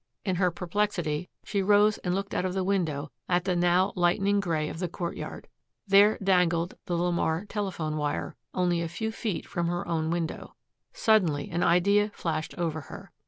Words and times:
In 0.25 0.37
her 0.37 0.49
perplexity, 0.49 1.29
she 1.43 1.61
rose 1.61 1.99
and 1.99 2.15
looked 2.15 2.33
out 2.33 2.43
of 2.43 2.55
the 2.55 2.63
window 2.63 3.11
at 3.29 3.43
the 3.45 3.55
now 3.55 3.93
lightening 3.95 4.39
gray 4.39 4.67
of 4.67 4.79
the 4.79 4.87
courtyard. 4.87 5.47
There 5.85 6.17
dangled 6.23 6.73
the 6.87 6.95
LeMar 6.97 7.45
telephone 7.47 7.97
wire, 7.97 8.35
only 8.51 8.81
a 8.81 8.87
few 8.87 9.11
feet 9.11 9.45
from 9.45 9.67
her 9.67 9.87
own 9.87 10.09
window. 10.09 10.55
Suddenly 10.91 11.51
an 11.51 11.61
idea 11.61 12.09
flashed 12.15 12.55
over 12.57 12.81
her. 12.81 13.11